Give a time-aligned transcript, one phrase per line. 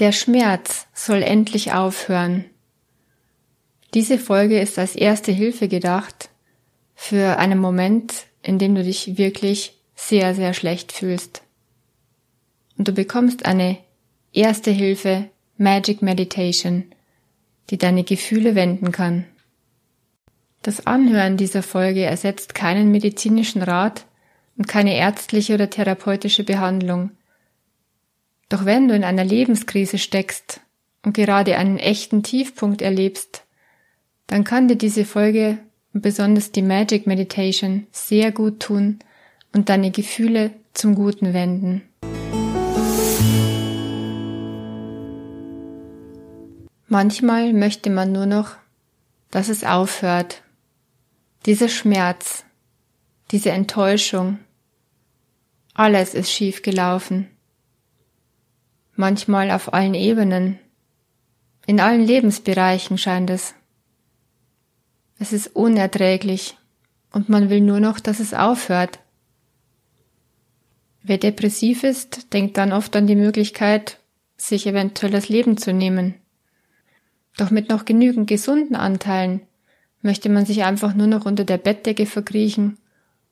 [0.00, 2.46] Der Schmerz soll endlich aufhören.
[3.94, 6.30] Diese Folge ist als erste Hilfe gedacht
[6.96, 11.42] für einen Moment, in dem du dich wirklich sehr, sehr schlecht fühlst.
[12.76, 13.78] Und du bekommst eine
[14.32, 16.84] erste Hilfe Magic Meditation,
[17.70, 19.24] die deine Gefühle wenden kann.
[20.62, 24.06] Das Anhören dieser Folge ersetzt keinen medizinischen Rat
[24.56, 27.10] und keine ärztliche oder therapeutische Behandlung.
[28.54, 30.60] Doch wenn du in einer Lebenskrise steckst
[31.04, 33.42] und gerade einen echten Tiefpunkt erlebst,
[34.28, 35.58] dann kann dir diese Folge
[35.92, 39.00] und besonders die Magic Meditation sehr gut tun
[39.52, 41.82] und deine Gefühle zum Guten wenden.
[46.86, 48.52] Manchmal möchte man nur noch,
[49.32, 50.44] dass es aufhört.
[51.44, 52.44] Dieser Schmerz,
[53.32, 54.38] diese Enttäuschung,
[55.74, 57.33] alles ist schief gelaufen
[58.96, 60.58] manchmal auf allen Ebenen,
[61.66, 63.54] in allen Lebensbereichen scheint es.
[65.18, 66.56] Es ist unerträglich
[67.12, 68.98] und man will nur noch, dass es aufhört.
[71.02, 73.98] Wer depressiv ist, denkt dann oft an die Möglichkeit,
[74.36, 76.14] sich eventuell das Leben zu nehmen.
[77.36, 79.40] Doch mit noch genügend gesunden Anteilen
[80.02, 82.78] möchte man sich einfach nur noch unter der Bettdecke verkriechen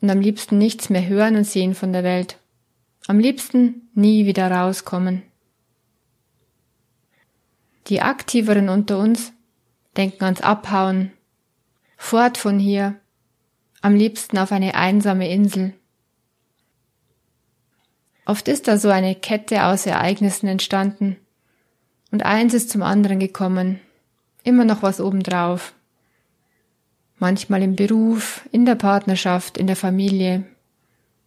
[0.00, 2.38] und am liebsten nichts mehr hören und sehen von der Welt.
[3.06, 5.22] Am liebsten nie wieder rauskommen.
[7.88, 9.32] Die Aktiveren unter uns
[9.96, 11.12] denken ans Abhauen,
[11.96, 12.98] fort von hier,
[13.82, 15.74] am liebsten auf eine einsame Insel.
[18.24, 21.16] Oft ist da so eine Kette aus Ereignissen entstanden
[22.10, 23.80] und eins ist zum anderen gekommen,
[24.44, 25.74] immer noch was obendrauf.
[27.18, 30.44] Manchmal im Beruf, in der Partnerschaft, in der Familie,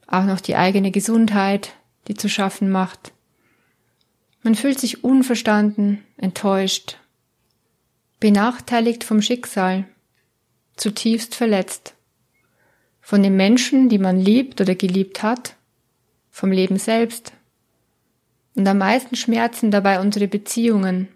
[0.07, 1.73] auch noch die eigene Gesundheit,
[2.07, 3.11] die zu schaffen macht.
[4.43, 6.97] Man fühlt sich unverstanden, enttäuscht,
[8.19, 9.85] benachteiligt vom Schicksal,
[10.75, 11.95] zutiefst verletzt,
[13.01, 15.55] von den Menschen, die man liebt oder geliebt hat,
[16.29, 17.33] vom Leben selbst.
[18.55, 21.07] Und am meisten schmerzen dabei unsere Beziehungen,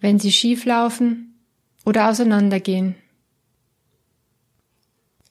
[0.00, 1.40] wenn sie schieflaufen
[1.84, 2.94] oder auseinandergehen.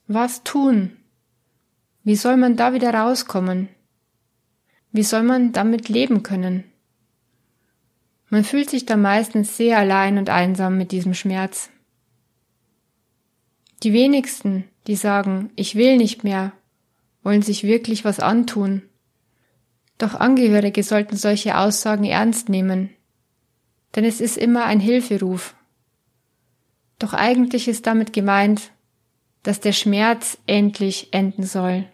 [0.08, 0.98] Was tun?
[2.04, 3.68] Wie soll man da wieder rauskommen?
[4.94, 6.64] Wie soll man damit leben können?
[8.30, 11.70] Man fühlt sich da meistens sehr allein und einsam mit diesem Schmerz.
[13.84, 16.52] Die wenigsten, die sagen, ich will nicht mehr,
[17.24, 18.82] wollen sich wirklich was antun.
[19.98, 22.90] Doch Angehörige sollten solche Aussagen ernst nehmen,
[23.96, 25.56] denn es ist immer ein Hilferuf.
[27.00, 28.72] Doch eigentlich ist damit gemeint,
[29.44, 31.86] dass der Schmerz endlich enden soll.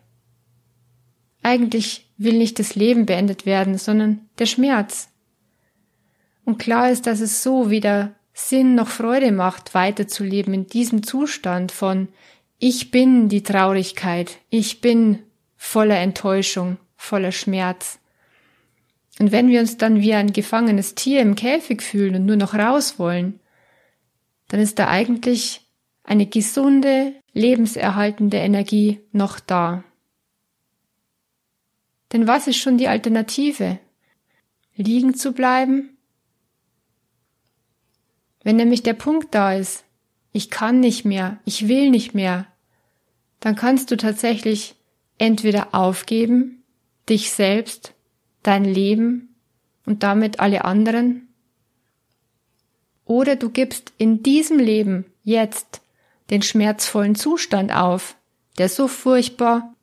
[1.44, 5.10] Eigentlich will nicht das Leben beendet werden, sondern der Schmerz.
[6.46, 11.72] Und klar ist, dass es so weder Sinn noch Freude macht, weiterzuleben in diesem Zustand
[11.72, 12.08] von
[12.60, 15.20] ich bin die Traurigkeit, ich bin
[15.58, 18.00] voller Enttäuschung, voller Schmerz.
[19.20, 22.54] Und wenn wir uns dann wie ein gefangenes Tier im Käfig fühlen und nur noch
[22.54, 23.40] raus wollen,
[24.48, 25.62] dann ist da eigentlich
[26.04, 29.84] eine gesunde, lebenserhaltende Energie noch da.
[32.12, 33.80] Denn was ist schon die Alternative?
[34.76, 35.93] Liegen zu bleiben
[38.44, 39.84] wenn nämlich der Punkt da ist,
[40.32, 42.48] ich kann nicht mehr, ich will nicht mehr,
[43.40, 44.76] dann kannst du tatsächlich
[45.18, 46.64] entweder aufgeben,
[47.10, 47.94] dich selbst,
[48.42, 49.36] dein Leben
[49.86, 51.28] und damit alle anderen,
[53.06, 55.82] oder du gibst in diesem Leben jetzt
[56.30, 58.16] den schmerzvollen Zustand auf,
[58.58, 59.74] der so furchtbar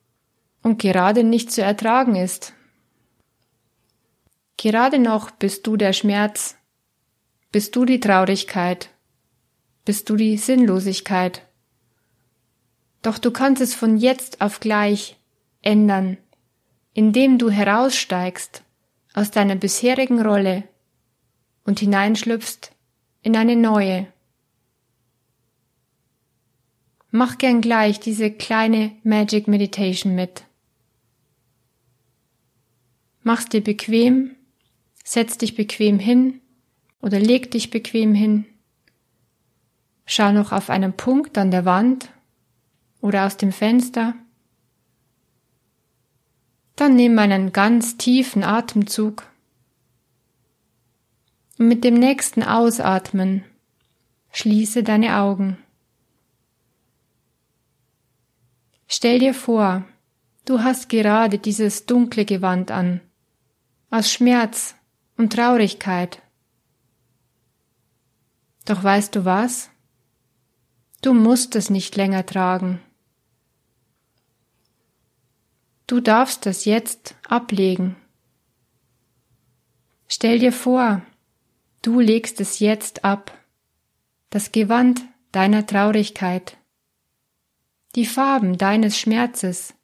[0.62, 2.54] und gerade nicht zu ertragen ist.
[4.56, 6.56] Gerade noch bist du der Schmerz,
[7.52, 8.90] bist du die Traurigkeit?
[9.84, 11.42] Bist du die Sinnlosigkeit?
[13.02, 15.16] Doch du kannst es von jetzt auf gleich
[15.62, 16.16] ändern,
[16.94, 18.62] indem du heraussteigst
[19.14, 20.64] aus deiner bisherigen Rolle
[21.64, 22.70] und hineinschlüpfst
[23.22, 24.06] in eine neue.
[27.10, 30.44] Mach gern gleich diese kleine Magic Meditation mit.
[33.22, 34.36] Mach's dir bequem,
[35.02, 36.40] setz dich bequem hin
[37.00, 38.44] oder leg dich bequem hin.
[40.06, 42.10] Schau noch auf einen Punkt an der Wand
[43.00, 44.14] oder aus dem Fenster.
[46.76, 49.26] Dann nimm einen ganz tiefen Atemzug.
[51.58, 53.44] Und mit dem nächsten Ausatmen
[54.32, 55.58] schließe deine Augen.
[58.88, 59.84] Stell dir vor,
[60.46, 63.00] du hast gerade dieses dunkle Gewand an,
[63.90, 64.74] aus Schmerz
[65.16, 66.22] und Traurigkeit.
[68.64, 69.70] Doch weißt du was?
[71.02, 72.80] Du musst es nicht länger tragen.
[75.86, 77.96] Du darfst es jetzt ablegen.
[80.06, 81.02] Stell dir vor,
[81.82, 83.36] du legst es jetzt ab,
[84.28, 85.02] das Gewand
[85.32, 86.56] deiner Traurigkeit,
[87.94, 89.74] die Farben deines Schmerzes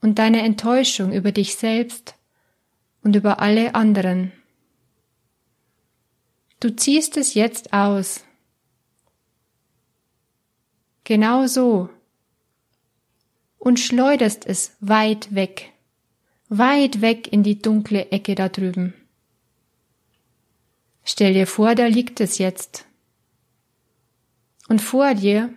[0.00, 2.16] und deine Enttäuschung über dich selbst
[3.02, 4.32] und über alle anderen.
[6.64, 8.24] Du ziehst es jetzt aus.
[11.04, 11.90] Genau so.
[13.58, 15.74] Und schleuderst es weit weg,
[16.48, 18.94] weit weg in die dunkle Ecke da drüben.
[21.04, 22.86] Stell dir vor, da liegt es jetzt.
[24.66, 25.52] Und vor dir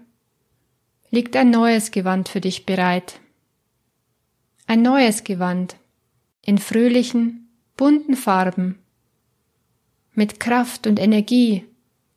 [1.09, 3.21] liegt ein neues Gewand für dich bereit.
[4.65, 5.77] Ein neues Gewand
[6.41, 8.79] in fröhlichen, bunten Farben.
[10.19, 11.63] Mit Kraft und Energie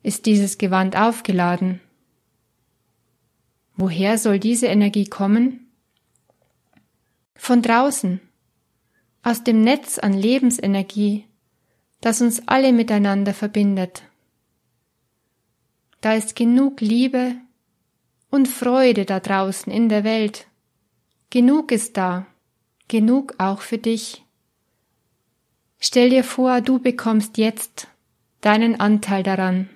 [0.01, 1.81] ist dieses Gewand aufgeladen.
[3.75, 5.67] Woher soll diese Energie kommen?
[7.35, 8.19] Von draußen,
[9.21, 11.27] aus dem Netz an Lebensenergie,
[11.99, 14.01] das uns alle miteinander verbindet.
[16.01, 17.35] Da ist genug Liebe
[18.31, 20.47] und Freude da draußen in der Welt.
[21.29, 22.25] Genug ist da,
[22.87, 24.23] genug auch für dich.
[25.79, 27.90] Stell dir vor, du bekommst jetzt
[28.41, 29.69] deinen Anteil daran.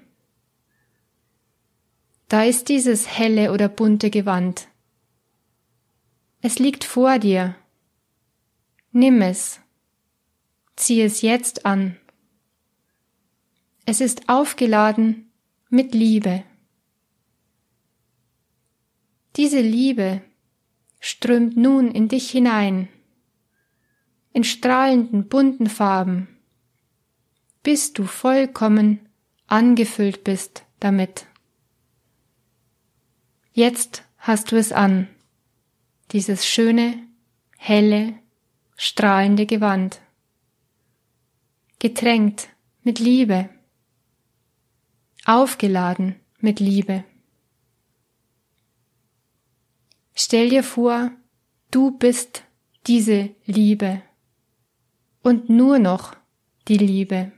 [2.27, 4.67] Da ist dieses helle oder bunte Gewand.
[6.41, 7.55] Es liegt vor dir.
[8.91, 9.61] Nimm es.
[10.75, 11.97] Zieh es jetzt an.
[13.85, 15.31] Es ist aufgeladen
[15.69, 16.43] mit Liebe.
[19.35, 20.21] Diese Liebe
[20.99, 22.87] strömt nun in dich hinein,
[24.33, 26.34] in strahlenden bunten Farben,
[27.65, 28.99] bis du vollkommen
[29.47, 31.25] angefüllt bist damit.
[33.51, 35.07] Jetzt hast du es an,
[36.11, 36.97] dieses schöne,
[37.57, 38.13] helle,
[38.77, 39.99] strahlende Gewand,
[41.79, 42.49] getränkt
[42.83, 43.49] mit Liebe
[45.25, 47.03] aufgeladen mit Liebe.
[50.13, 51.11] Stell dir vor,
[51.71, 52.43] du bist
[52.85, 54.03] diese Liebe
[55.23, 56.15] und nur noch
[56.67, 57.31] die Liebe.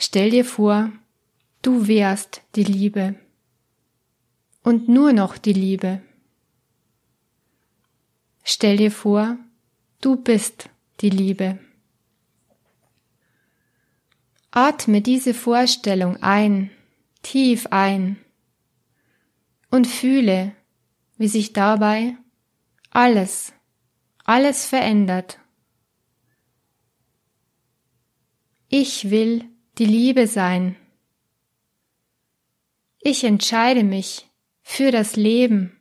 [0.00, 0.92] Stell dir vor,
[1.60, 3.16] du wärst die Liebe
[4.62, 6.00] und nur noch die Liebe.
[8.44, 9.36] Stell dir vor,
[10.00, 11.58] du bist die Liebe.
[14.52, 16.70] Atme diese Vorstellung ein,
[17.22, 18.18] tief ein
[19.68, 20.54] und fühle,
[21.16, 22.16] wie sich dabei
[22.90, 23.52] alles,
[24.24, 25.40] alles verändert.
[28.68, 29.44] Ich will
[29.78, 30.76] die Liebe sein.
[33.00, 34.28] Ich entscheide mich
[34.62, 35.78] für das Leben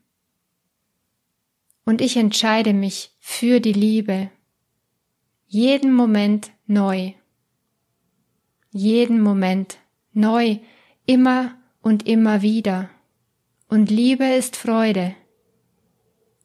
[1.84, 4.30] und ich entscheide mich für die Liebe.
[5.48, 7.14] Jeden Moment neu
[8.78, 9.80] jeden Moment
[10.14, 10.58] neu,
[11.06, 12.90] immer und immer wieder.
[13.68, 15.16] Und Liebe ist Freude.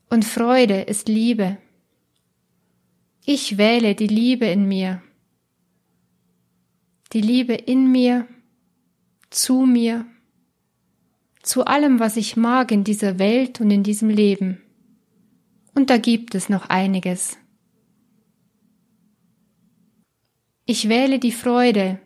[0.08, 1.58] Und Freude ist Liebe.
[3.24, 5.02] Ich wähle die Liebe in mir.
[7.12, 8.26] Die Liebe in mir,
[9.30, 10.06] zu mir,
[11.42, 14.62] zu allem, was ich mag in dieser Welt und in diesem Leben.
[15.74, 17.36] Und da gibt es noch einiges.
[20.64, 21.98] Ich wähle die Freude,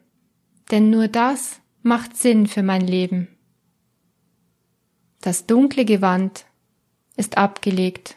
[0.70, 3.28] denn nur das macht Sinn für mein Leben.
[5.20, 6.46] Das dunkle Gewand
[7.16, 8.16] ist abgelegt.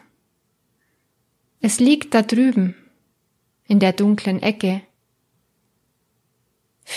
[1.60, 2.74] Es liegt da drüben,
[3.64, 4.82] in der dunklen Ecke.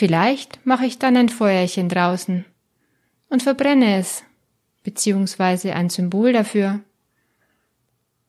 [0.03, 2.43] Vielleicht mache ich dann ein Feuerchen draußen
[3.29, 4.25] und verbrenne es,
[4.83, 6.81] beziehungsweise ein Symbol dafür.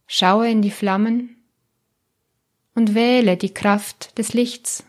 [0.07, 1.35] Schaue in die Flammen
[2.77, 4.87] und wähle die Kraft des Lichts.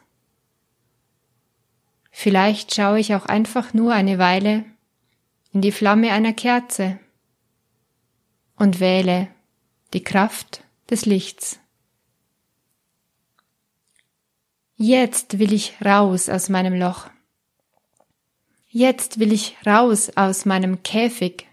[2.11, 4.63] Vielleicht schaue ich auch einfach nur eine Weile
[5.53, 6.99] in die Flamme einer Kerze
[8.57, 9.27] und wähle
[9.95, 10.61] die Kraft
[10.91, 11.59] des Lichts.
[14.77, 17.09] Jetzt will ich raus aus meinem Loch.
[18.67, 21.47] Jetzt will ich raus aus meinem Käfig.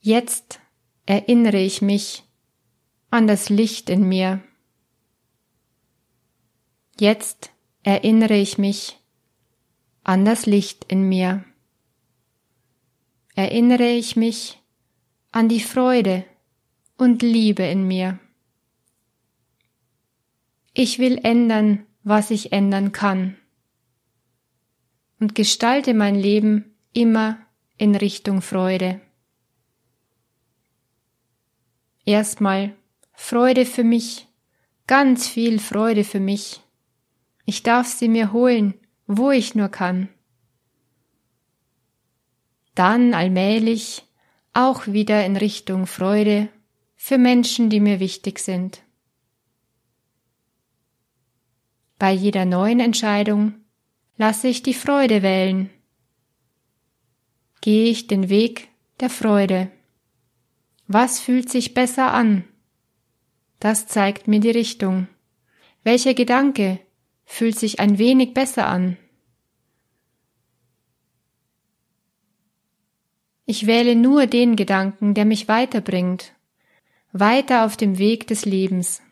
[0.00, 0.60] Jetzt
[1.06, 2.22] erinnere ich mich
[3.10, 4.42] an das Licht in mir.
[7.00, 7.50] Jetzt
[7.82, 8.98] erinnere ich mich
[10.04, 11.44] an das Licht in mir.
[13.34, 14.60] Erinnere ich mich
[15.32, 16.26] an die Freude
[16.98, 18.18] und Liebe in mir.
[20.80, 23.36] Ich will ändern, was ich ändern kann.
[25.18, 27.36] Und gestalte mein Leben immer
[27.78, 29.00] in Richtung Freude.
[32.04, 32.76] Erstmal
[33.12, 34.28] Freude für mich,
[34.86, 36.60] ganz viel Freude für mich.
[37.44, 38.74] Ich darf sie mir holen,
[39.08, 40.08] wo ich nur kann.
[42.76, 44.04] Dann allmählich
[44.52, 46.50] auch wieder in Richtung Freude
[46.94, 48.84] für Menschen, die mir wichtig sind.
[51.98, 53.54] Bei jeder neuen Entscheidung
[54.16, 55.70] lasse ich die Freude wählen.
[57.60, 58.68] Gehe ich den Weg
[59.00, 59.70] der Freude.
[60.86, 62.44] Was fühlt sich besser an?
[63.58, 65.08] Das zeigt mir die Richtung.
[65.82, 66.78] Welcher Gedanke
[67.24, 68.96] fühlt sich ein wenig besser an?
[73.44, 76.34] Ich wähle nur den Gedanken, der mich weiterbringt,
[77.12, 79.02] weiter auf dem Weg des Lebens.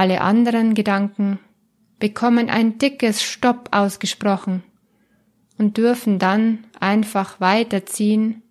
[0.00, 1.38] Alle anderen Gedanken
[1.98, 4.62] bekommen ein dickes Stopp ausgesprochen
[5.58, 8.42] und dürfen dann einfach weiterziehen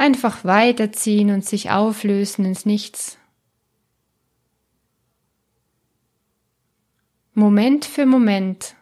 [0.00, 3.18] einfach weiterziehen und sich auflösen ins Nichts.
[7.34, 8.76] Moment für Moment,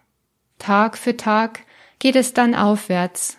[0.58, 1.64] Tag für Tag
[1.98, 3.36] geht es dann aufwärts,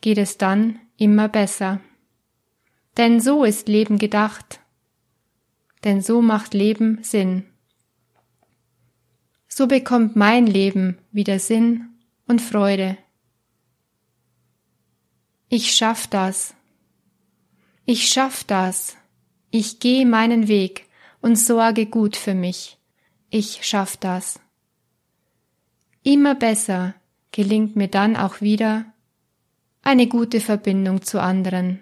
[0.00, 1.80] geht es dann immer besser.
[2.96, 4.60] Denn so ist Leben gedacht,
[5.84, 7.44] denn so macht Leben Sinn.
[9.48, 11.88] So bekommt mein Leben wieder Sinn
[12.26, 12.96] und Freude.
[15.48, 16.54] Ich schaff das.
[17.86, 18.96] Ich schaff das.
[19.50, 20.86] Ich gehe meinen Weg
[21.20, 22.76] und sorge gut für mich.
[23.30, 24.40] Ich schaff das.
[26.02, 26.94] Immer besser
[27.32, 28.84] gelingt mir dann auch wieder
[29.82, 31.80] eine gute Verbindung zu anderen.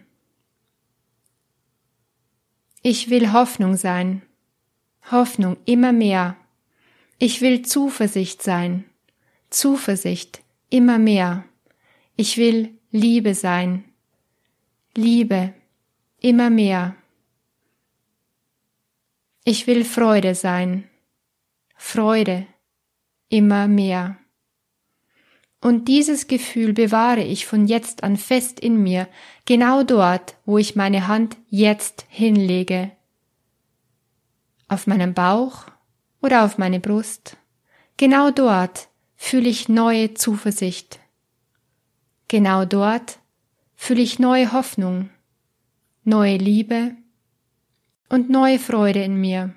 [2.89, 4.23] Ich will Hoffnung sein.
[5.11, 6.37] Hoffnung immer mehr.
[7.19, 8.85] Ich will Zuversicht sein.
[9.51, 10.41] Zuversicht
[10.71, 11.45] immer mehr.
[12.15, 13.83] Ich will Liebe sein.
[14.95, 15.53] Liebe.
[16.21, 16.95] Immer mehr.
[19.43, 20.89] Ich will Freude sein.
[21.75, 22.47] Freude.
[23.29, 24.17] Immer mehr.
[25.61, 29.09] Und dieses Gefühl bewahre ich von jetzt an fest in mir,
[29.47, 32.91] genau dort, wo ich meine Hand jetzt hinlege.
[34.69, 35.65] Auf meinem Bauch
[36.21, 37.37] oder auf meine Brust.
[37.97, 41.01] Genau dort fühle ich neue Zuversicht.
[42.29, 43.19] Genau dort
[43.77, 45.11] fühle ich neue Hoffnung,
[46.05, 46.95] neue Liebe
[48.09, 49.55] und neue Freude in mir.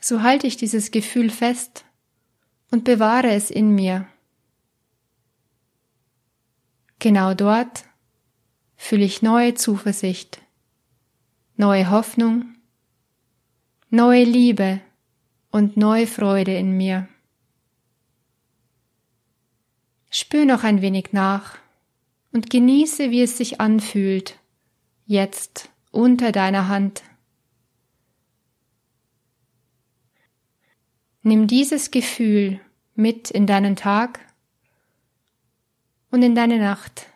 [0.00, 1.84] So halte ich dieses Gefühl fest
[2.74, 4.08] und bewahre es in mir.
[6.98, 7.84] Genau dort
[8.74, 10.42] fühle ich neue Zuversicht,
[11.56, 12.56] neue Hoffnung,
[13.90, 14.80] neue Liebe
[15.52, 17.06] und neue Freude in mir.
[20.10, 21.58] Spür noch ein wenig nach
[22.32, 24.40] und genieße, wie es sich anfühlt,
[25.06, 27.04] jetzt unter deiner Hand.
[31.26, 32.60] Nimm dieses Gefühl
[32.94, 34.20] mit in deinen Tag
[36.10, 37.06] und in deine Nacht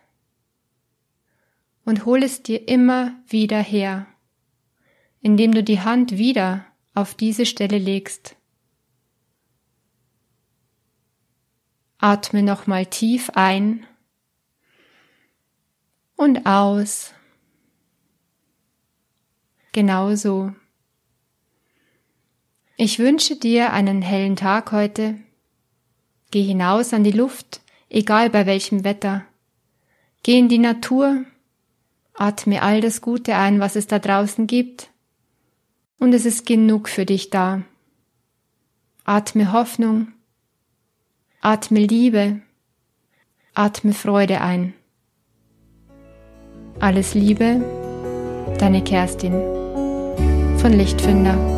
[1.85, 4.07] und hol es dir immer wieder her,
[5.21, 8.35] indem du die Hand wieder auf diese Stelle legst.
[11.99, 13.87] Atme nochmal tief ein
[16.17, 17.13] und aus.
[19.73, 20.55] Genauso.
[22.81, 25.17] Ich wünsche dir einen hellen Tag heute.
[26.31, 29.25] Geh hinaus an die Luft, egal bei welchem Wetter.
[30.23, 31.25] Geh in die Natur,
[32.15, 34.91] atme all das Gute ein, was es da draußen gibt.
[35.99, 37.63] Und es ist genug für dich da.
[39.05, 40.13] Atme Hoffnung,
[41.41, 42.43] Atme Liebe,
[43.55, 44.73] atme Freude ein.
[46.79, 47.61] Alles Liebe,
[48.61, 49.33] deine Kerstin
[50.59, 51.58] von Lichtfinder.